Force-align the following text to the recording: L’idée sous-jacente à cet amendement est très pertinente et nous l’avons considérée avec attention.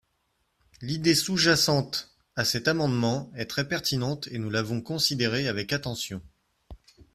L’idée 0.81 1.13
sous-jacente 1.13 2.09
à 2.35 2.43
cet 2.43 2.67
amendement 2.67 3.31
est 3.35 3.45
très 3.45 3.67
pertinente 3.67 4.27
et 4.31 4.39
nous 4.39 4.49
l’avons 4.49 4.81
considérée 4.81 5.47
avec 5.47 5.73
attention. 5.73 6.23